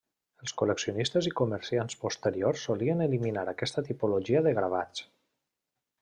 Els 0.45 0.53
col·leccionistes 0.59 1.27
i 1.31 1.33
comerciants 1.41 1.99
posteriors 2.05 2.63
solien 2.69 3.05
eliminar 3.07 3.43
aquesta 3.53 3.83
tipologia 3.91 4.41
de 4.47 4.55
gravats. 4.61 5.05